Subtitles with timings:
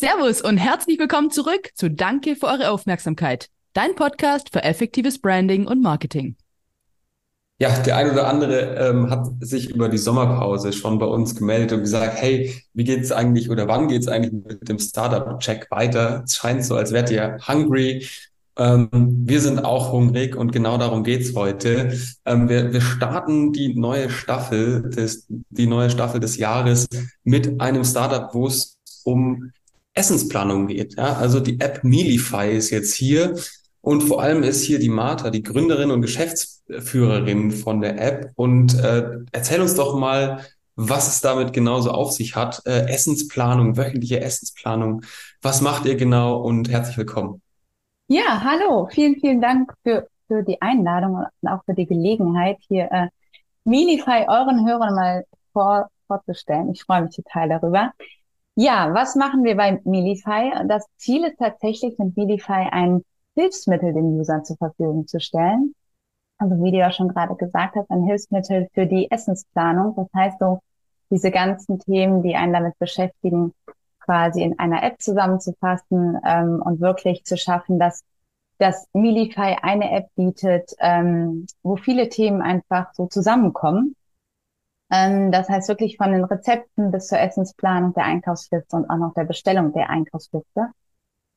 [0.00, 3.50] Servus und herzlich willkommen zurück zu Danke für eure Aufmerksamkeit.
[3.74, 6.36] Dein Podcast für effektives Branding und Marketing.
[7.58, 11.72] Ja, der ein oder andere ähm, hat sich über die Sommerpause schon bei uns gemeldet
[11.72, 16.22] und gesagt, hey, wie geht's eigentlich oder wann geht's eigentlich mit dem Startup-Check weiter?
[16.24, 18.06] Es scheint so, als wärt ihr hungry.
[18.56, 21.92] Ähm, wir sind auch hungrig und genau darum geht's heute.
[22.24, 26.88] Ähm, wir, wir starten die neue Staffel des, die neue Staffel des Jahres
[27.22, 29.52] mit einem Startup, wo es um
[30.00, 30.96] Essensplanung geht.
[30.96, 31.14] Ja?
[31.14, 33.36] Also die App Mealify ist jetzt hier
[33.82, 38.32] und vor allem ist hier die Martha, die Gründerin und Geschäftsführerin von der App.
[38.34, 40.44] Und äh, erzähl uns doch mal,
[40.76, 42.62] was es damit genauso auf sich hat.
[42.66, 45.02] Äh, Essensplanung, wöchentliche Essensplanung.
[45.42, 47.42] Was macht ihr genau und herzlich willkommen.
[48.08, 48.88] Ja, hallo.
[48.90, 53.08] Vielen, vielen Dank für, für die Einladung und auch für die Gelegenheit, hier äh,
[53.64, 56.72] Mealify euren Hörern mal vor, vorzustellen.
[56.72, 57.92] Ich freue mich total darüber.
[58.62, 60.52] Ja, was machen wir bei Mealify?
[60.68, 63.02] Das Ziel ist tatsächlich mit Mealify ein
[63.34, 65.74] Hilfsmittel den Usern zur Verfügung zu stellen.
[66.36, 69.94] Also wie du ja schon gerade gesagt hast, ein Hilfsmittel für die Essensplanung.
[69.96, 70.60] Das heißt so,
[71.08, 73.54] diese ganzen Themen, die einen damit beschäftigen,
[73.98, 78.04] quasi in einer App zusammenzufassen ähm, und wirklich zu schaffen, dass
[78.58, 83.96] dass Milify eine App bietet, ähm, wo viele Themen einfach so zusammenkommen.
[84.90, 89.14] Ähm, das heißt wirklich von den Rezepten bis zur Essensplanung der Einkaufsliste und auch noch
[89.14, 90.68] der Bestellung der Einkaufsliste,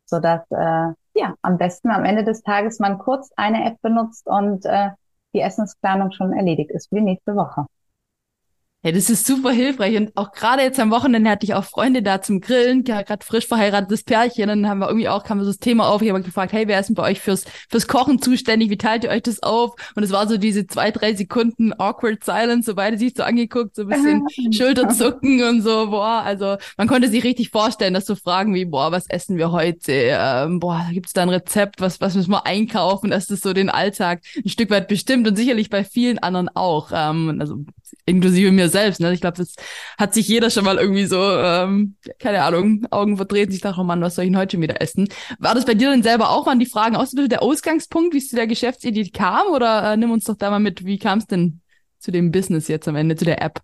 [0.05, 4.27] so dass äh, ja, am besten am Ende des Tages man kurz eine App benutzt
[4.27, 4.91] und äh,
[5.35, 7.65] die Essensplanung schon erledigt ist für die nächste Woche.
[8.85, 9.95] Ja, das ist super hilfreich.
[9.95, 13.47] Und auch gerade jetzt am Wochenende hatte ich auch Freunde da zum Grillen, gerade frisch
[13.47, 14.49] verheiratetes Pärchen.
[14.49, 16.01] Und dann haben wir irgendwie auch, kam so das Thema auf.
[16.01, 18.69] Ich habe gefragt, hey, wer ist denn bei euch fürs, fürs Kochen zuständig?
[18.69, 19.75] Wie teilt ihr euch das auf?
[19.95, 23.73] Und es war so diese zwei, drei Sekunden awkward silence, so beide sich so angeguckt,
[23.73, 26.21] so ein bisschen Schulterzucken und so, boah.
[26.25, 29.93] Also man konnte sich richtig vorstellen, dass so Fragen wie, boah, was essen wir heute?
[29.93, 31.79] Ähm, boah, gibt's da ein Rezept?
[31.79, 33.11] Was, was müssen wir einkaufen?
[33.11, 36.91] Dass das so den Alltag ein Stück weit bestimmt und sicherlich bei vielen anderen auch.
[36.93, 37.63] Ähm, also
[38.05, 38.99] inklusive mir selbst.
[38.99, 39.13] Ne?
[39.13, 39.55] Ich glaube, das
[39.97, 43.53] hat sich jeder schon mal irgendwie so, ähm, keine Ahnung, Augen verdreht.
[43.53, 45.07] Ich dachte, oh Mann, was soll ich denn heute schon wieder essen?
[45.39, 46.45] War das bei dir denn selber auch?
[46.45, 49.47] Waren die Fragen auch so der Ausgangspunkt, wie es zu der Geschäftsidee kam?
[49.53, 51.61] Oder äh, nimm uns doch da mal mit, wie kam es denn
[51.99, 53.61] zu dem Business jetzt am Ende, zu der App?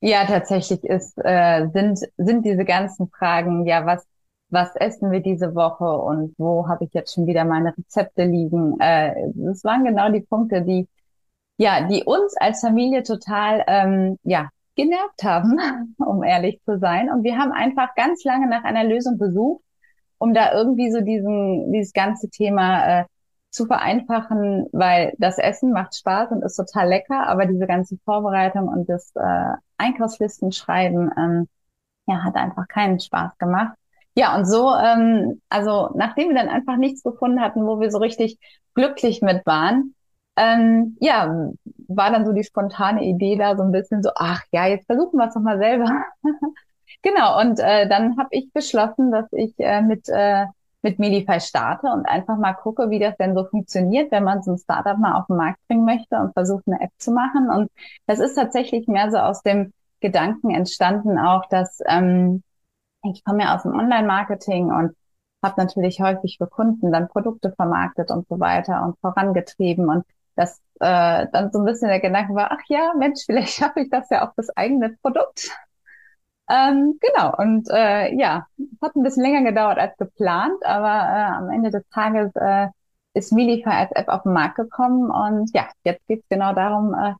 [0.00, 4.04] Ja, tatsächlich ist, äh, sind, sind diese ganzen Fragen, ja, was,
[4.48, 8.80] was essen wir diese Woche und wo habe ich jetzt schon wieder meine Rezepte liegen?
[8.80, 10.88] Äh, das waren genau die Punkte, die
[11.62, 15.56] ja, die uns als Familie total, ähm, ja, genervt haben,
[15.98, 17.08] um ehrlich zu sein.
[17.08, 19.62] Und wir haben einfach ganz lange nach einer Lösung gesucht,
[20.18, 23.04] um da irgendwie so diesen, dieses ganze Thema äh,
[23.50, 28.66] zu vereinfachen, weil das Essen macht Spaß und ist total lecker, aber diese ganze Vorbereitung
[28.66, 31.48] und das äh, Einkaufslistenschreiben, ähm,
[32.08, 33.76] ja, hat einfach keinen Spaß gemacht.
[34.16, 37.98] Ja, und so, ähm, also nachdem wir dann einfach nichts gefunden hatten, wo wir so
[37.98, 38.38] richtig
[38.74, 39.94] glücklich mit waren,
[40.36, 41.50] ähm, ja,
[41.88, 45.18] war dann so die spontane Idee da so ein bisschen so, ach ja, jetzt versuchen
[45.18, 45.90] wir es doch mal selber.
[47.02, 50.46] genau, und äh, dann habe ich beschlossen, dass ich äh, mit, äh,
[50.82, 54.52] mit Medify starte und einfach mal gucke, wie das denn so funktioniert, wenn man so
[54.52, 57.50] ein Startup mal auf den Markt bringen möchte und versucht, eine App zu machen.
[57.50, 57.70] Und
[58.06, 62.42] das ist tatsächlich mehr so aus dem Gedanken entstanden auch, dass ähm,
[63.04, 64.96] ich komme ja aus dem Online-Marketing und
[65.42, 69.88] habe natürlich häufig für Kunden dann Produkte vermarktet und so weiter und vorangetrieben.
[69.88, 70.04] Und
[70.36, 73.90] dass äh, dann so ein bisschen der Gedanke war, ach ja, Mensch, vielleicht schaffe ich
[73.90, 75.50] das ja auf das eigene Produkt.
[76.50, 78.46] Ähm, genau, und äh, ja,
[78.82, 82.68] hat ein bisschen länger gedauert als geplant, aber äh, am Ende des Tages äh,
[83.14, 87.14] ist Milify als App auf den Markt gekommen und ja, jetzt geht's genau darum, äh,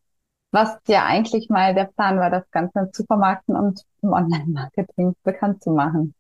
[0.52, 5.62] was ja eigentlich mal der Plan war, das Ganze zu vermarkten und im Online-Marketing bekannt
[5.62, 6.14] zu machen.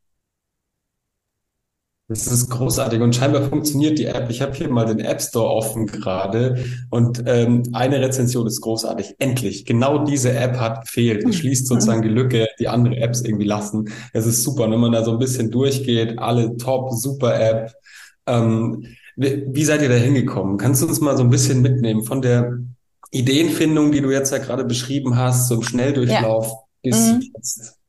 [2.12, 4.28] Das ist großartig und scheinbar funktioniert die App.
[4.28, 9.14] Ich habe hier mal den App Store offen gerade und ähm, eine Rezension ist großartig.
[9.18, 11.24] Endlich, genau diese App hat gefehlt.
[11.26, 13.88] Es schließt sozusagen die Lücke, die andere Apps irgendwie lassen.
[14.12, 17.72] Es ist super, wenn man da so ein bisschen durchgeht, alle top, super App.
[18.26, 18.84] Ähm,
[19.16, 20.58] wie, wie seid ihr da hingekommen?
[20.58, 22.58] Kannst du uns mal so ein bisschen mitnehmen von der
[23.10, 26.90] Ideenfindung, die du jetzt ja gerade beschrieben hast, zum Schnelldurchlauf ja.
[26.90, 27.22] bis mhm.
[27.34, 27.81] jetzt?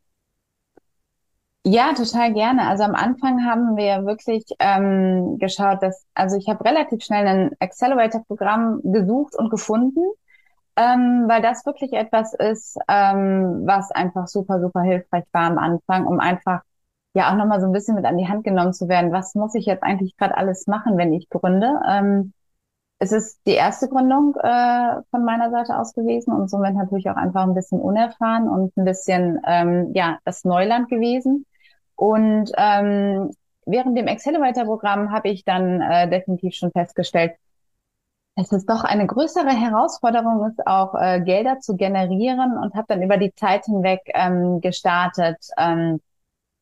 [1.65, 2.68] Ja, total gerne.
[2.68, 7.51] Also am Anfang haben wir wirklich ähm, geschaut, dass, also ich habe relativ schnell ein
[7.60, 10.01] Accelerator-Programm gesucht und gefunden,
[10.77, 16.07] ähm, weil das wirklich etwas ist, ähm, was einfach super, super hilfreich war am Anfang,
[16.07, 16.62] um einfach
[17.15, 19.12] ja auch nochmal so ein bisschen mit an die Hand genommen zu werden.
[19.13, 21.80] Was muss ich jetzt eigentlich gerade alles machen, wenn ich gründe?
[21.89, 22.33] Ähm,
[23.00, 27.15] es ist die erste Gründung äh, von meiner Seite aus gewesen und somit natürlich auch
[27.18, 31.45] einfach ein bisschen unerfahren und ein bisschen ähm, ja das Neuland gewesen.
[32.03, 33.31] Und ähm,
[33.65, 37.31] während dem Accelerator-Programm habe ich dann äh, definitiv schon festgestellt,
[38.35, 43.03] es ist doch eine größere Herausforderung ist auch äh, Gelder zu generieren und habe dann
[43.03, 46.01] über die Zeit hinweg ähm, gestartet, ähm,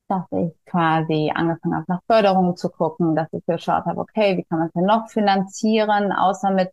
[0.10, 4.44] dass ich quasi angefangen habe, nach Förderungen zu gucken, dass ich geschaut habe, okay, wie
[4.44, 6.70] kann man es denn noch finanzieren, außer mit,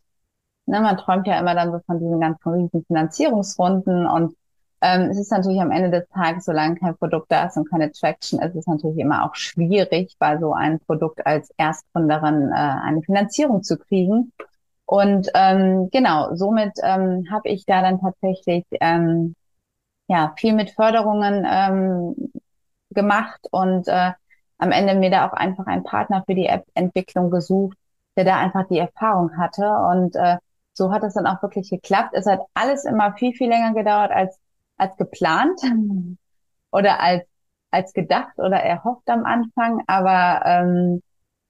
[0.67, 4.35] ne, man träumt ja immer dann so von diesen ganzen riesigen Finanzierungsrunden und
[4.81, 7.91] ähm, es ist natürlich am Ende des Tages, solange kein Produkt da ist und keine
[7.93, 13.03] Traction, ist es natürlich immer auch schwierig, bei so einem Produkt als Erstgründerin äh, eine
[13.03, 14.33] Finanzierung zu kriegen.
[14.87, 19.35] Und ähm, genau, somit ähm, habe ich da dann tatsächlich ähm,
[20.09, 22.33] ja viel mit Förderungen ähm,
[22.91, 24.13] gemacht und äh,
[24.59, 27.77] am Ende mir da auch einfach einen Partner für die App-Entwicklung gesucht,
[28.17, 29.69] der da einfach die Erfahrung hatte.
[29.69, 30.39] Und äh,
[30.73, 32.11] so hat es dann auch wirklich geklappt.
[32.13, 34.39] Es hat alles immer viel, viel länger gedauert als,
[34.79, 35.61] als geplant
[36.71, 37.25] oder als,
[37.71, 39.83] als gedacht oder erhofft am Anfang.
[39.87, 41.03] Aber ähm,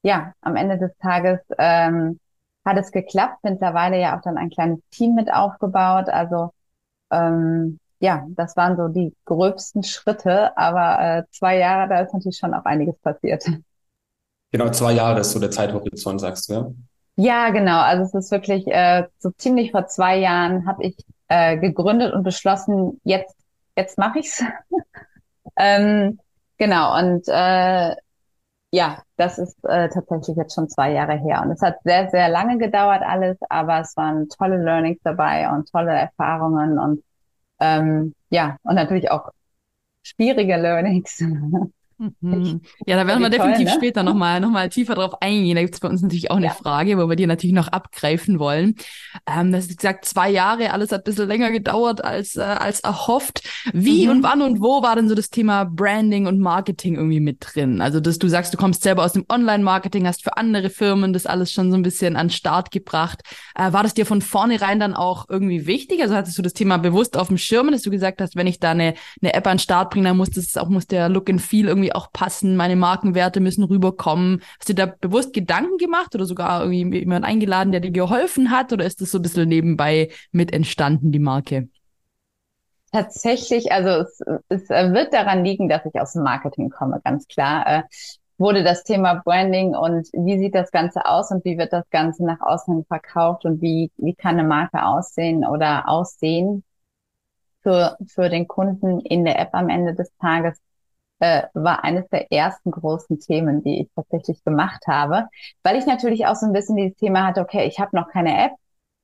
[0.03, 2.19] ja, am Ende des Tages ähm,
[2.65, 3.39] hat es geklappt.
[3.43, 6.09] Mittlerweile ja auch dann ein kleines Team mit aufgebaut.
[6.09, 6.51] Also
[7.11, 12.39] ähm, ja, das waren so die gröbsten Schritte, aber äh, zwei Jahre, da ist natürlich
[12.39, 13.45] schon auch einiges passiert.
[14.51, 16.71] Genau, zwei Jahre ist so der Zeithorizont, sagst du, ja?
[17.17, 17.81] Ja, genau.
[17.81, 20.97] Also es ist wirklich äh, so ziemlich vor zwei Jahren habe ich
[21.29, 23.37] äh, gegründet und beschlossen, jetzt
[23.77, 24.43] jetzt mache ich's.
[25.57, 26.19] ähm,
[26.59, 27.95] genau und äh,
[28.71, 31.43] ja, das ist äh, tatsächlich jetzt schon zwei Jahre her.
[31.43, 35.71] Und es hat sehr, sehr lange gedauert alles, aber es waren tolle Learnings dabei und
[35.71, 37.03] tolle Erfahrungen und
[37.61, 39.31] ähm, ja, und natürlich auch
[40.03, 41.23] schwierige Learnings.
[41.99, 42.61] Mhm.
[42.87, 43.75] Ja, da werden wir definitiv toll, ne?
[43.75, 45.57] später nochmal noch mal tiefer drauf eingehen.
[45.57, 46.53] Da gibt's bei uns natürlich auch eine ja.
[46.53, 48.77] Frage, wo wir dir natürlich noch abgreifen wollen.
[49.27, 52.81] Ähm, das ist gesagt, zwei Jahre, alles hat ein bisschen länger gedauert als, äh, als
[52.81, 53.43] erhofft.
[53.73, 54.13] Wie mhm.
[54.13, 57.81] und wann und wo war denn so das Thema Branding und Marketing irgendwie mit drin?
[57.81, 61.27] Also, dass du sagst, du kommst selber aus dem Online-Marketing, hast für andere Firmen das
[61.27, 63.23] alles schon so ein bisschen an Start gebracht.
[63.57, 66.01] Äh, war das dir von vornherein dann auch irgendwie wichtig?
[66.01, 68.61] Also hattest du das Thema bewusst auf dem Schirm, dass du gesagt hast, wenn ich
[68.61, 71.29] da eine, eine App an den Start bringe, dann muss das auch, muss der Look
[71.29, 74.43] and Feel irgendwie irgendwie auch passen, meine Markenwerte müssen rüberkommen.
[74.59, 78.73] Hast du da bewusst Gedanken gemacht oder sogar irgendwie jemand eingeladen, der dir geholfen hat
[78.73, 81.69] oder ist das so ein bisschen nebenbei mit entstanden, die Marke?
[82.93, 87.67] Tatsächlich, also es, es wird daran liegen, dass ich aus dem Marketing komme, ganz klar.
[87.67, 87.83] Äh,
[88.39, 92.25] wurde das Thema Branding und wie sieht das Ganze aus und wie wird das Ganze
[92.25, 96.63] nach außen verkauft und wie, wie kann eine Marke aussehen oder aussehen
[97.63, 100.57] für, für den Kunden in der App am Ende des Tages
[101.21, 105.29] äh, war eines der ersten großen Themen, die ich tatsächlich gemacht habe,
[105.63, 108.47] weil ich natürlich auch so ein bisschen dieses Thema hatte, okay, ich habe noch keine
[108.47, 108.53] App,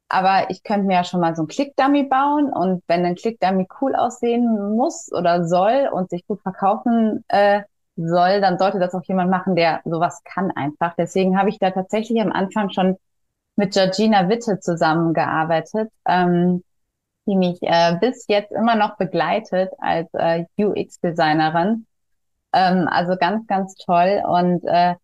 [0.09, 2.53] aber ich könnte mir ja schon mal so ein Click-Dummy bauen.
[2.53, 7.63] Und wenn ein Click-Dummy cool aussehen muss oder soll und sich gut verkaufen äh,
[7.97, 10.95] soll, dann sollte das auch jemand machen, der sowas kann einfach.
[10.97, 12.97] Deswegen habe ich da tatsächlich am Anfang schon
[13.57, 16.63] mit Georgina Witte zusammengearbeitet, ähm,
[17.27, 21.87] die mich äh, bis jetzt immer noch begleitet als äh, UX-Designerin
[22.55, 24.23] ähm, also ganz, ganz toll.
[24.27, 24.95] Und äh,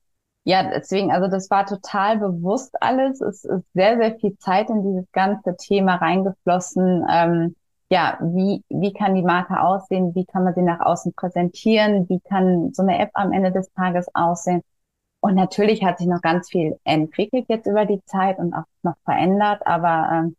[0.45, 3.21] ja, deswegen, also das war total bewusst alles.
[3.21, 7.07] Es ist sehr, sehr viel Zeit in dieses ganze Thema reingeflossen.
[7.11, 7.57] Ähm,
[7.91, 10.15] ja, wie, wie kann die Marke aussehen?
[10.15, 12.09] Wie kann man sie nach außen präsentieren?
[12.09, 14.63] Wie kann so eine App am Ende des Tages aussehen?
[15.21, 18.97] Und natürlich hat sich noch ganz viel entwickelt jetzt über die Zeit und auch noch
[19.05, 19.67] verändert.
[19.67, 20.37] Aber ähm,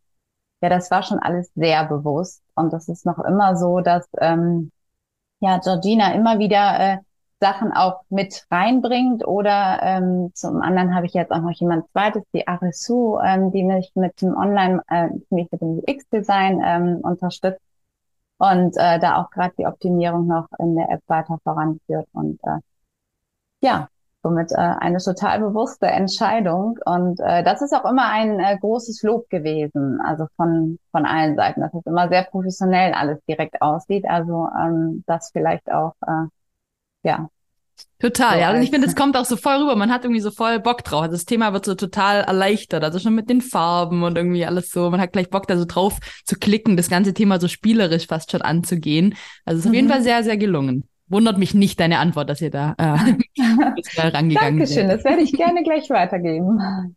[0.61, 2.41] ja, das war schon alles sehr bewusst.
[2.55, 4.71] Und das ist noch immer so, dass ähm,
[5.41, 6.97] ja, Georgina immer wieder äh,
[7.41, 12.23] Sachen auch mit reinbringt oder ähm, zum anderen habe ich jetzt auch noch jemand zweites,
[12.33, 17.59] die Arisu, ähm, die mich mit dem Online, äh, mich mit dem UX-Design ähm, unterstützt
[18.37, 22.59] und äh, da auch gerade die Optimierung noch in der App weiter voranführt und äh,
[23.61, 23.87] ja,
[24.21, 29.01] somit äh, eine total bewusste Entscheidung und äh, das ist auch immer ein äh, großes
[29.01, 34.05] Lob gewesen, also von von allen Seiten, dass es immer sehr professionell alles direkt aussieht,
[34.07, 36.27] also ähm, das vielleicht auch äh,
[37.03, 37.29] ja.
[37.99, 38.51] Total, so ja.
[38.51, 39.75] Und ich finde, es kommt auch so voll rüber.
[39.75, 41.03] Man hat irgendwie so voll Bock drauf.
[41.03, 42.83] Also das Thema wird so total erleichtert.
[42.83, 44.89] Also schon mit den Farben und irgendwie alles so.
[44.89, 48.31] Man hat gleich Bock, da so drauf zu klicken, das ganze Thema so spielerisch fast
[48.31, 49.15] schon anzugehen.
[49.45, 49.69] Also es ist mhm.
[49.69, 49.91] auf jeden mhm.
[49.91, 50.83] Fall sehr, sehr gelungen.
[51.07, 52.83] Wundert mich nicht deine Antwort, dass ihr da äh,
[53.97, 54.97] rangegangen Dankeschön, seid.
[54.97, 56.95] das werde ich gerne gleich weitergeben.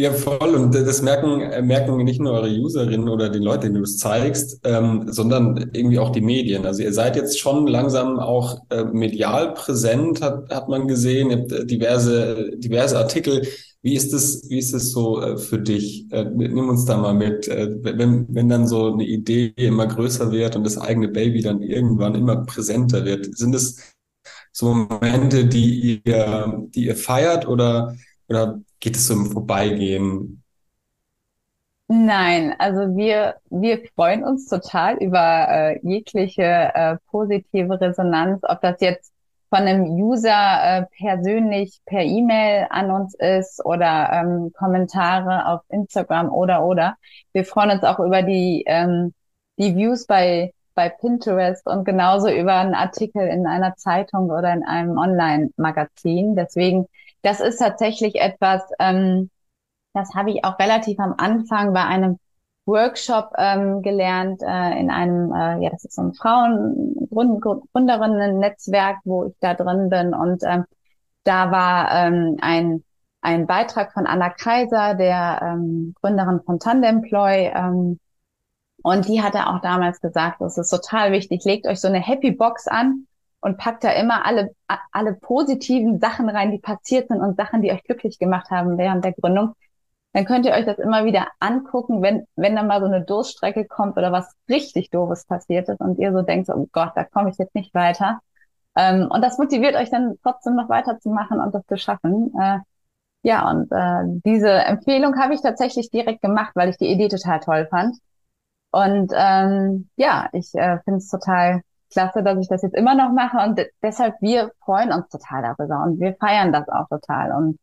[0.00, 0.54] Ja, voll.
[0.54, 3.98] Und das merken, äh, merken nicht nur eure Userinnen oder die Leute, denen du es
[3.98, 6.66] zeigst, ähm, sondern irgendwie auch die Medien.
[6.66, 11.30] Also ihr seid jetzt schon langsam auch äh, medial präsent, hat, hat man gesehen.
[11.30, 13.42] Ihr habt äh, diverse, diverse Artikel.
[13.82, 16.06] Wie ist es, wie ist es so äh, für dich?
[16.12, 17.48] Äh, nimm uns da mal mit.
[17.48, 21.60] Äh, wenn, wenn dann so eine Idee immer größer wird und das eigene Baby dann
[21.60, 23.80] irgendwann immer präsenter wird, sind es
[24.52, 27.96] so Momente, die ihr, die ihr feiert oder,
[28.28, 30.42] oder geht es so im Vorbeigehen?
[31.90, 38.80] Nein, also wir, wir freuen uns total über äh, jegliche äh, positive Resonanz, ob das
[38.80, 39.12] jetzt
[39.48, 40.30] von einem User
[40.62, 46.96] äh, persönlich per E-Mail an uns ist oder ähm, Kommentare auf Instagram oder oder.
[47.32, 49.14] Wir freuen uns auch über die, ähm,
[49.58, 54.64] die Views bei, bei Pinterest und genauso über einen Artikel in einer Zeitung oder in
[54.64, 56.36] einem Online-Magazin.
[56.36, 56.86] Deswegen,
[57.22, 59.30] das ist tatsächlich etwas, ähm,
[59.94, 62.18] das habe ich auch relativ am Anfang bei einem
[62.68, 69.34] Workshop ähm, gelernt äh, in einem, äh, ja, das ist so ein Frauengründerinnen-Netzwerk, wo ich
[69.40, 70.14] da drin bin.
[70.14, 70.64] Und ähm,
[71.24, 72.84] da war ähm, ein,
[73.22, 77.50] ein Beitrag von Anna Kaiser, der ähm, Gründerin von Tandemploy.
[77.54, 77.98] Ähm,
[78.82, 82.30] und die hatte auch damals gesagt, es ist total wichtig, legt euch so eine Happy
[82.30, 83.07] Box an
[83.40, 84.54] und packt da immer alle,
[84.92, 89.04] alle positiven Sachen rein, die passiert sind und Sachen, die euch glücklich gemacht haben während
[89.04, 89.54] der Gründung
[90.12, 93.66] dann könnt ihr euch das immer wieder angucken, wenn, wenn dann mal so eine Durststrecke
[93.66, 97.30] kommt oder was richtig doofes passiert ist und ihr so denkt, oh Gott, da komme
[97.30, 98.20] ich jetzt nicht weiter.
[98.76, 102.32] Ähm, und das motiviert euch dann trotzdem noch weiterzumachen und das zu schaffen.
[102.40, 102.58] Äh,
[103.22, 107.40] ja, und äh, diese Empfehlung habe ich tatsächlich direkt gemacht, weil ich die Idee total
[107.40, 107.96] toll fand.
[108.70, 113.12] Und ähm, ja, ich äh, finde es total klasse, dass ich das jetzt immer noch
[113.12, 117.58] mache und deshalb wir freuen uns total darüber und wir feiern das auch total und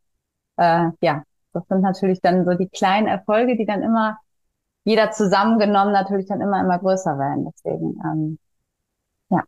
[0.57, 4.17] äh, ja, das sind natürlich dann so die kleinen Erfolge, die dann immer
[4.83, 7.49] jeder zusammengenommen natürlich dann immer immer größer werden.
[7.51, 8.39] Deswegen ähm,
[9.29, 9.43] ja.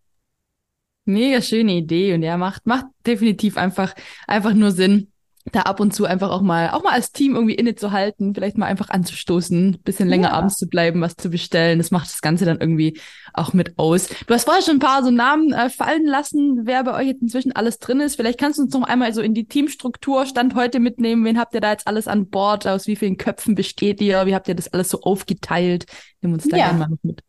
[1.06, 3.94] Mega schöne Idee und ja macht macht definitiv einfach
[4.28, 5.12] einfach nur Sinn
[5.51, 8.66] da ab und zu einfach auch mal, auch mal als Team irgendwie innezuhalten, vielleicht mal
[8.66, 10.34] einfach anzustoßen, bisschen länger ja.
[10.34, 11.77] abends zu bleiben, was zu bestellen.
[11.77, 13.00] Das macht das Ganze dann irgendwie
[13.34, 14.10] auch mit aus.
[14.27, 17.22] Du hast vorher schon ein paar so Namen äh, fallen lassen, wer bei euch jetzt
[17.22, 18.16] inzwischen alles drin ist.
[18.16, 21.24] Vielleicht kannst du uns noch einmal so in die Teamstruktur Stand heute mitnehmen.
[21.25, 22.68] Wen habt ihr da jetzt alles an Bord?
[22.68, 24.25] Aus wie vielen Köpfen besteht ihr?
[24.25, 25.86] Wie habt ihr das alles so aufgeteilt?
[26.22, 26.66] Nimm uns da ja.
[26.68, 27.22] gerne mal mit.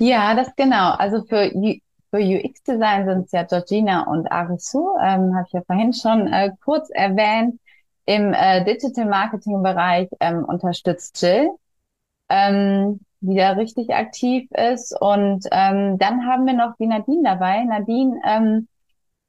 [0.00, 0.90] Ja, das genau.
[0.92, 1.50] Also für
[2.10, 6.52] für UX-Design sind es ja Georgina und Arisu, ähm, habe ich ja vorhin schon äh,
[6.64, 7.60] kurz erwähnt.
[8.06, 11.50] Im äh, Digital Marketing-Bereich ähm, unterstützt Jill,
[12.30, 14.98] ähm, die da richtig aktiv ist.
[14.98, 17.64] Und ähm, dann haben wir noch die Nadine dabei.
[17.64, 18.68] Nadine ähm,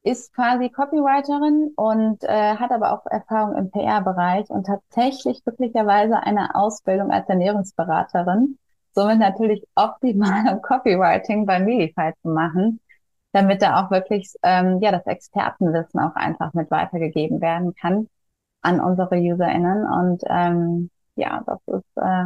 [0.04, 6.56] ist quasi Copywriterin und äh, hat aber auch Erfahrung im PR-Bereich und tatsächlich glücklicherweise eine
[6.56, 8.58] Ausbildung als Ernährungsberaterin
[8.94, 12.80] somit natürlich optimal Copywriting bei Milify zu machen,
[13.32, 18.08] damit da auch wirklich ähm, ja das Expertenwissen auch einfach mit weitergegeben werden kann
[18.62, 19.86] an unsere UserInnen.
[19.86, 22.26] Und ähm, ja, das ist äh,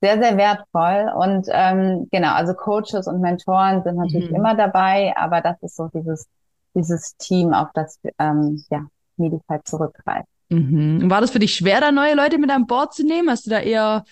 [0.00, 1.12] sehr, sehr wertvoll.
[1.14, 4.36] Und ähm, genau, also Coaches und Mentoren sind natürlich mhm.
[4.36, 6.26] immer dabei, aber das ist so dieses,
[6.74, 8.86] dieses Team, auf das ähm, ja,
[9.16, 10.28] Medify zurückgreift.
[10.50, 11.10] Mhm.
[11.10, 13.28] War das für dich schwer, da neue Leute mit an Bord zu nehmen?
[13.30, 14.04] Hast du da eher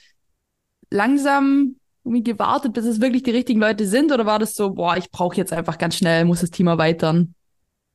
[0.90, 1.76] langsam
[2.06, 4.12] irgendwie gewartet, bis es wirklich die richtigen Leute sind?
[4.12, 7.34] Oder war das so, boah, ich brauche jetzt einfach ganz schnell, muss das Team erweitern?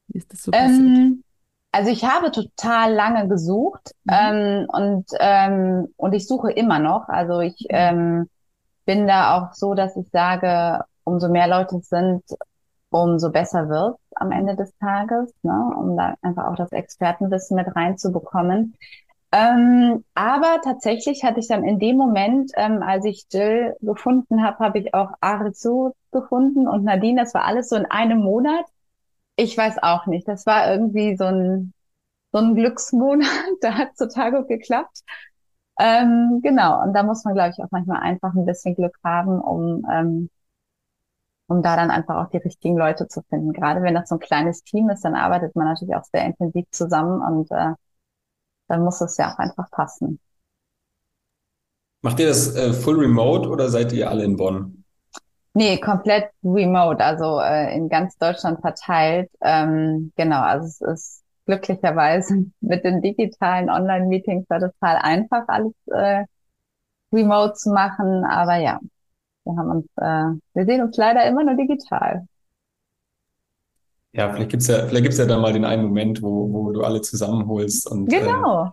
[0.08, 0.70] Wie ist das so passiert?
[0.70, 1.24] Ähm,
[1.72, 4.14] also ich habe total lange gesucht mhm.
[4.14, 7.08] ähm, und, ähm, und ich suche immer noch.
[7.08, 7.68] Also ich mhm.
[7.70, 8.30] ähm,
[8.86, 12.24] bin da auch so, dass ich sage, umso mehr Leute es sind,
[12.90, 15.72] umso besser wird am Ende des Tages, ne?
[15.78, 18.76] um da einfach auch das Expertenwissen mit reinzubekommen.
[19.34, 24.60] Ähm, aber tatsächlich hatte ich dann in dem Moment, ähm, als ich Jill gefunden habe,
[24.60, 27.22] habe ich auch Arizu gefunden und Nadine.
[27.22, 28.66] Das war alles so in einem Monat.
[29.38, 30.28] Ich weiß auch nicht.
[30.28, 31.74] Das war irgendwie so ein,
[32.34, 33.28] so ein Glücksmonat.
[33.62, 35.04] da hat total gut geklappt.
[35.80, 36.82] Ähm, genau.
[36.84, 40.30] Und da muss man, glaube ich, auch manchmal einfach ein bisschen Glück haben, um, ähm,
[41.48, 43.54] um da dann einfach auch die richtigen Leute zu finden.
[43.54, 46.66] Gerade wenn das so ein kleines Team ist, dann arbeitet man natürlich auch sehr intensiv
[46.72, 47.74] zusammen und äh,
[48.72, 50.20] dann muss es ja auch einfach passen.
[52.02, 54.86] Macht ihr das äh, full remote oder seid ihr alle in Bonn?
[55.54, 59.30] Nee, komplett remote, also äh, in ganz Deutschland verteilt.
[59.42, 66.24] Ähm, genau, also es ist glücklicherweise mit den digitalen Online-Meetings war total einfach, alles äh,
[67.12, 68.24] remote zu machen.
[68.24, 68.80] Aber ja,
[69.44, 72.26] wir haben uns, äh, wir sehen uns leider immer nur digital.
[74.14, 76.84] Ja, vielleicht gibt's ja, vielleicht gibt's ja dann mal den einen Moment, wo, wo du
[76.84, 78.72] alle zusammenholst und äh, genau.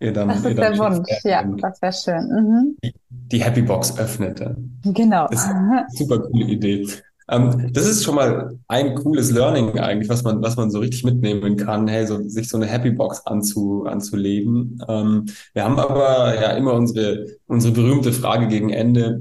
[0.00, 2.28] Äh, ihr dann, das ist der Wunsch, ja, das wäre schön.
[2.28, 2.76] Mhm.
[2.82, 4.42] Die, die Happy Box öffnet.
[4.84, 5.28] Genau.
[5.28, 6.86] Das ist eine super coole Idee.
[7.30, 11.04] Ähm, das ist schon mal ein cooles Learning eigentlich, was man, was man so richtig
[11.04, 14.82] mitnehmen kann, hey, so, sich so eine Happy Box anzu, anzulegen.
[14.88, 19.20] Ähm, wir haben aber ja immer unsere, unsere berühmte Frage gegen Ende.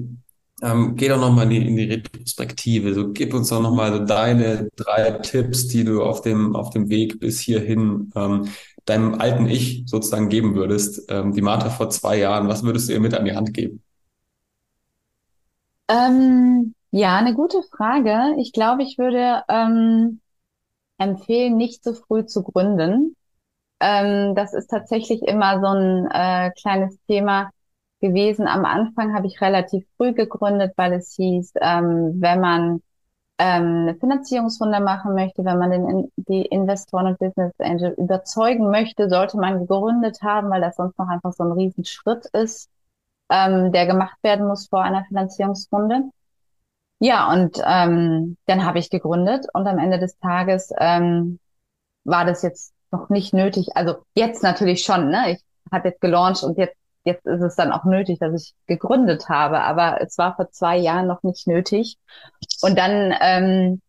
[0.61, 2.93] Ähm, geh doch nochmal in die, in die Retrospektive.
[2.93, 6.89] So, gib uns doch nochmal so deine drei Tipps, die du auf dem, auf dem
[6.89, 8.49] Weg bis hierhin ähm,
[8.85, 11.09] deinem alten Ich sozusagen geben würdest.
[11.09, 13.81] Ähm, die Martha vor zwei Jahren, was würdest du ihr mit an die Hand geben?
[15.87, 18.35] Ähm, ja, eine gute Frage.
[18.39, 20.19] Ich glaube, ich würde ähm,
[20.97, 23.15] empfehlen, nicht zu früh zu gründen.
[23.79, 27.51] Ähm, das ist tatsächlich immer so ein äh, kleines Thema
[27.99, 28.47] gewesen.
[28.47, 32.81] Am Anfang habe ich relativ früh gegründet, weil es hieß, ähm, wenn man
[33.39, 39.09] ähm, eine Finanzierungsrunde machen möchte, wenn man den, die Investoren und Business Angel überzeugen möchte,
[39.09, 42.69] sollte man gegründet haben, weil das sonst noch einfach so ein Riesenschritt ist,
[43.29, 46.09] ähm, der gemacht werden muss vor einer Finanzierungsrunde.
[46.99, 51.39] Ja, und ähm, dann habe ich gegründet und am Ende des Tages ähm,
[52.03, 53.69] war das jetzt noch nicht nötig.
[53.75, 55.31] Also jetzt natürlich schon, ne?
[55.31, 56.75] Ich habe jetzt gelauncht und jetzt
[57.09, 60.77] jetzt ist es dann auch nötig, dass ich gegründet habe, aber es war vor zwei
[60.77, 61.97] Jahren noch nicht nötig.
[62.61, 63.81] Und dann ähm,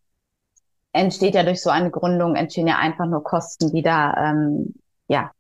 [0.93, 4.75] entsteht ja durch so eine Gründung entstehen ja einfach nur Kosten, die da ähm,
[5.09, 5.31] ja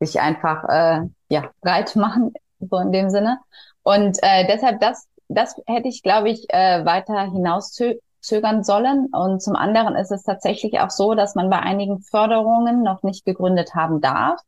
[0.00, 3.38] sich einfach äh, ja breit machen so in dem Sinne.
[3.82, 9.08] Und äh, deshalb das das hätte ich glaube ich äh, weiter hinauszögern sollen.
[9.12, 13.24] Und zum anderen ist es tatsächlich auch so, dass man bei einigen Förderungen noch nicht
[13.24, 14.40] gegründet haben darf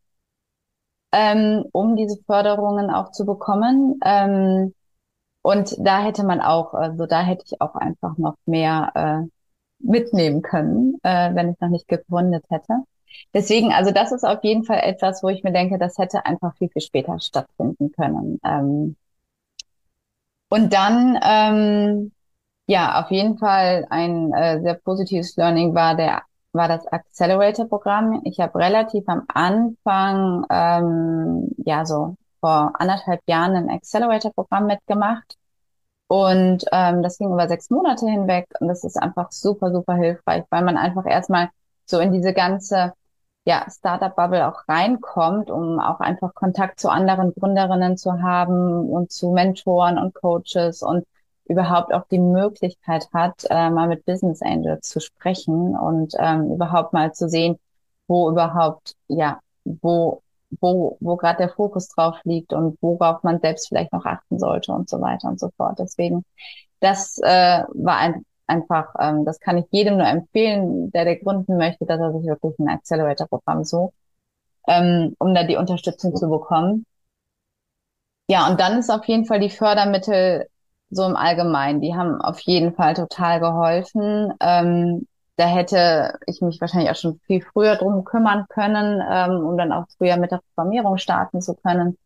[1.12, 3.98] ähm, um diese Förderungen auch zu bekommen.
[4.04, 4.74] Ähm,
[5.42, 9.28] und da hätte man auch, also da hätte ich auch einfach noch mehr äh,
[9.80, 12.84] mitnehmen können, äh, wenn ich noch nicht gegründet hätte.
[13.34, 16.56] Deswegen, also das ist auf jeden Fall etwas, wo ich mir denke, das hätte einfach
[16.56, 18.40] viel, viel später stattfinden können.
[18.44, 18.96] Ähm,
[20.48, 22.12] und dann, ähm,
[22.66, 28.22] ja, auf jeden Fall ein äh, sehr positives Learning war der war das Accelerator-Programm.
[28.24, 35.36] Ich habe relativ am Anfang, ähm, ja so vor anderthalb Jahren ein Accelerator-Programm mitgemacht.
[36.08, 40.44] Und ähm, das ging über sechs Monate hinweg und das ist einfach super, super hilfreich,
[40.50, 41.48] weil man einfach erstmal
[41.86, 42.92] so in diese ganze
[43.44, 49.30] ja, Startup-Bubble auch reinkommt, um auch einfach Kontakt zu anderen Gründerinnen zu haben und zu
[49.30, 51.06] Mentoren und Coaches und
[51.46, 56.92] überhaupt auch die Möglichkeit hat, äh, mal mit Business Angels zu sprechen und ähm, überhaupt
[56.92, 57.58] mal zu sehen,
[58.06, 60.22] wo überhaupt, ja, wo,
[60.60, 64.72] wo, wo gerade der Fokus drauf liegt und worauf man selbst vielleicht noch achten sollte
[64.72, 65.78] und so weiter und so fort.
[65.78, 66.24] Deswegen,
[66.80, 71.56] das äh, war ein, einfach, ähm, das kann ich jedem nur empfehlen, der der gründen
[71.56, 73.94] möchte, dass er sich wirklich ein Accelerator-Programm sucht,
[74.68, 76.86] ähm, um da die Unterstützung zu bekommen.
[78.28, 80.46] Ja, und dann ist auf jeden Fall die Fördermittel
[80.92, 81.80] so im Allgemeinen.
[81.80, 84.32] Die haben auf jeden Fall total geholfen.
[84.40, 89.56] Ähm, da hätte ich mich wahrscheinlich auch schon viel früher drum kümmern können, ähm, um
[89.56, 91.96] dann auch früher mit der Programmierung starten zu können.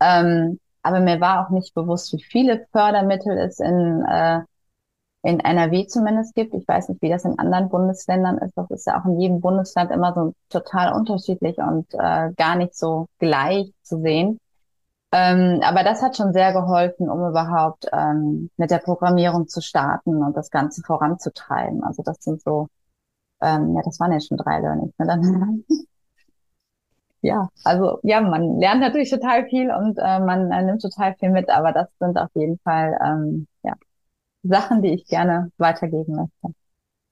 [0.00, 4.40] Ähm, aber mir war auch nicht bewusst, wie viele Fördermittel es in, äh,
[5.22, 6.54] in NRW zumindest gibt.
[6.54, 8.56] Ich weiß nicht, wie das in anderen Bundesländern ist.
[8.56, 12.76] Das ist ja auch in jedem Bundesland immer so total unterschiedlich und äh, gar nicht
[12.76, 14.38] so gleich zu sehen.
[15.14, 20.24] Ähm, aber das hat schon sehr geholfen, um überhaupt ähm, mit der Programmierung zu starten
[20.24, 21.84] und das Ganze voranzutreiben.
[21.84, 22.66] Also das sind so,
[23.42, 24.94] ähm, ja, das waren ja schon drei Learnings.
[24.98, 25.64] Ne?
[27.22, 31.30] Ja, also ja, man lernt natürlich total viel und äh, man äh, nimmt total viel
[31.30, 33.72] mit, aber das sind auf jeden Fall ähm, ja,
[34.42, 36.54] Sachen, die ich gerne weitergeben möchte.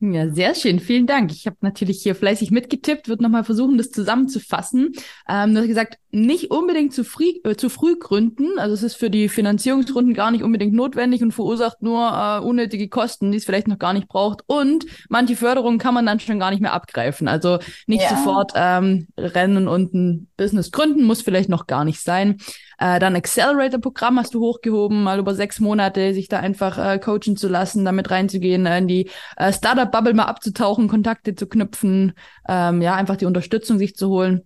[0.04, 0.80] Ja, sehr schön.
[0.80, 1.30] Vielen Dank.
[1.30, 4.94] Ich habe natürlich hier fleißig mitgetippt, wird nochmal versuchen, das zusammenzufassen.
[5.28, 8.58] Ähm, du hast gesagt, nicht unbedingt zu früh, äh, zu früh gründen.
[8.58, 12.88] Also es ist für die Finanzierungsrunden gar nicht unbedingt notwendig und verursacht nur äh, unnötige
[12.88, 14.40] Kosten, die es vielleicht noch gar nicht braucht.
[14.48, 17.28] Und manche Förderungen kann man dann schon gar nicht mehr abgreifen.
[17.28, 18.08] Also nicht ja.
[18.08, 22.38] sofort ähm, rennen und ein Business gründen, muss vielleicht noch gar nicht sein.
[22.82, 27.36] Äh, dann Accelerator-Programm hast du hochgehoben, mal über sechs Monate sich da einfach äh, coachen
[27.36, 32.14] zu lassen, damit reinzugehen, äh, in die äh, Startup-Bubble mal abzutauchen, Kontakte zu knüpfen,
[32.48, 34.42] ähm, ja, einfach die Unterstützung sich zu holen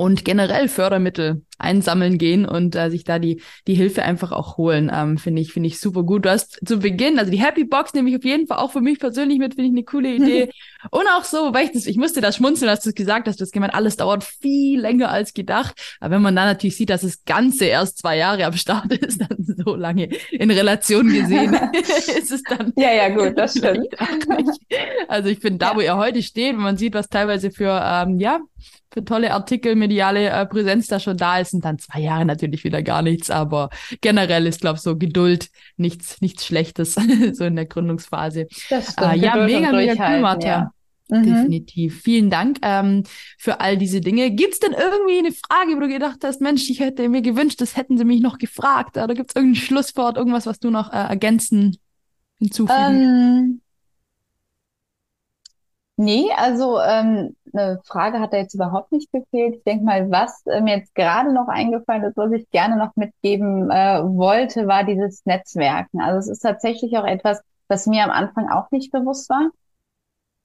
[0.00, 4.90] und generell Fördermittel einsammeln gehen und äh, sich da die die Hilfe einfach auch holen.
[4.90, 6.24] Ähm, finde ich finde ich super gut.
[6.24, 8.80] Du hast zu Beginn, also die Happy Box nehme ich auf jeden Fall auch für
[8.80, 10.50] mich persönlich mit, finde ich eine coole Idee.
[10.90, 13.42] und auch so, weil ich das, ich musste da schmunzeln, als du es gesagt hast,
[13.42, 15.74] das gemeint, alles dauert viel länger als gedacht.
[16.00, 19.20] Aber wenn man dann natürlich sieht, dass das Ganze erst zwei Jahre am Start ist,
[19.20, 21.52] dann so lange in Relation gesehen,
[22.18, 22.72] ist es dann.
[22.76, 23.88] Ja, ja, gut, das stimmt.
[25.08, 28.18] Also ich finde, da, wo ihr heute steht, wenn man sieht, was teilweise für ähm,
[28.18, 28.40] ja
[28.92, 32.64] für tolle Artikel, mediale äh, Präsenz da schon da ist, sind dann zwei Jahre natürlich
[32.64, 36.94] wieder gar nichts, aber generell ist, glaube ich, so Geduld nichts, nichts Schlechtes,
[37.32, 38.46] so in der Gründungsphase.
[38.68, 40.46] Das stimmt, äh, ja, mega, mega cool, Martha.
[40.46, 40.72] Ja.
[41.10, 41.24] Mhm.
[41.24, 42.02] Definitiv.
[42.02, 43.02] Vielen Dank ähm,
[43.36, 44.30] für all diese Dinge.
[44.30, 47.60] Gibt es denn irgendwie eine Frage, wo du gedacht hast, Mensch, ich hätte mir gewünscht,
[47.60, 48.96] das hätten sie mich noch gefragt?
[48.96, 51.78] Oder gibt es irgendein Schlusswort, irgendwas, was du noch äh, ergänzen,
[52.38, 53.60] hinzufügen?
[53.60, 53.60] Ähm,
[56.00, 59.56] nee, also ähm, eine Frage hat da jetzt überhaupt nicht gefehlt.
[59.56, 62.96] Ich denke mal, was äh, mir jetzt gerade noch eingefallen ist, was ich gerne noch
[62.96, 66.00] mitgeben äh, wollte, war dieses Netzwerken.
[66.00, 69.50] Also es ist tatsächlich auch etwas, was mir am Anfang auch nicht bewusst war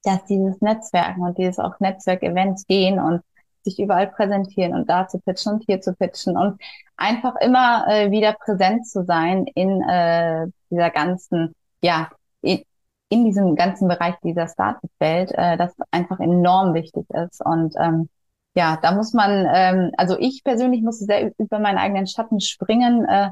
[0.06, 3.22] dass dieses Netzwerken und dieses auch Netzwerkevents gehen und
[3.64, 6.62] sich überall präsentieren und da zu pitchen und hier zu pitchen und
[6.96, 12.10] einfach immer äh, wieder präsent zu sein in äh, dieser ganzen, ja,
[13.10, 17.44] in diesem ganzen Bereich dieser Startup-Welt, äh, das einfach enorm wichtig ist.
[17.44, 18.10] Und ähm,
[18.56, 23.06] ja, da muss man, ähm, also ich persönlich musste sehr über meinen eigenen Schatten springen,
[23.06, 23.30] äh,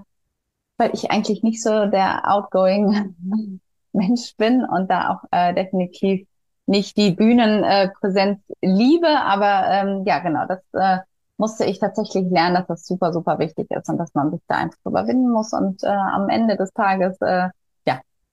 [0.77, 3.15] weil ich eigentlich nicht so der outgoing
[3.93, 6.27] Mensch bin und da auch äh, definitiv
[6.65, 10.99] nicht die Bühnenpräsenz äh, liebe, aber ähm, ja, genau, das äh,
[11.38, 14.55] musste ich tatsächlich lernen, dass das super, super wichtig ist und dass man sich da
[14.55, 15.51] einfach überwinden muss.
[15.53, 17.49] Und äh, am Ende des Tages, äh,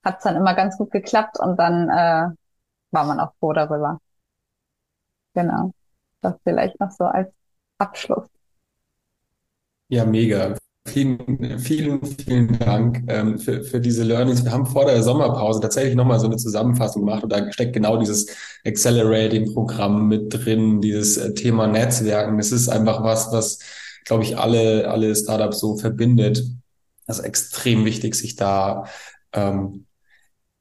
[0.03, 2.35] ja, hat es dann immer ganz gut geklappt und dann äh,
[2.91, 3.99] war man auch froh darüber.
[5.33, 5.73] Genau.
[6.21, 7.29] Das vielleicht noch so als
[7.77, 8.27] Abschluss.
[9.87, 10.55] Ja, mega.
[10.87, 14.43] Vielen, vielen, vielen Dank ähm, für, für diese Learnings.
[14.43, 17.97] Wir haben vor der Sommerpause tatsächlich nochmal so eine Zusammenfassung gemacht und da steckt genau
[17.97, 18.27] dieses
[18.65, 22.37] Accelerating-Programm mit drin, dieses äh, Thema Netzwerken.
[22.37, 23.59] Das ist einfach was, was,
[24.05, 26.43] glaube ich, alle, alle Startups so verbindet.
[27.05, 28.85] Das ist extrem wichtig, sich da
[29.33, 29.85] ähm,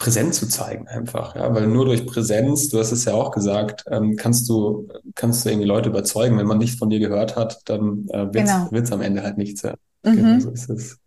[0.01, 3.85] präsent zu zeigen einfach, ja, weil nur durch Präsenz, du hast es ja auch gesagt,
[3.91, 6.39] ähm, kannst du kannst du irgendwie Leute überzeugen.
[6.39, 8.95] Wenn man nichts von dir gehört hat, dann äh, wird es genau.
[8.95, 9.61] am Ende halt nichts.
[9.63, 9.75] Ja.
[10.03, 10.17] Mhm.
[10.17, 10.99] Genau, so ist es.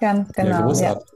[0.00, 0.48] Ganz genau.
[0.50, 1.06] Ja, großartig.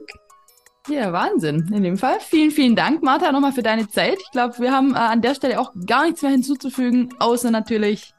[0.89, 0.95] Ja.
[0.95, 1.13] ja.
[1.13, 1.71] Wahnsinn.
[1.73, 2.17] In dem Fall.
[2.19, 4.17] Vielen, vielen Dank, Martha, nochmal für deine Zeit.
[4.19, 8.13] Ich glaube, wir haben äh, an der Stelle auch gar nichts mehr hinzuzufügen, außer natürlich.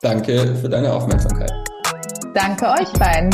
[0.00, 1.52] Danke für deine Aufmerksamkeit.
[2.34, 3.30] Danke euch beiden.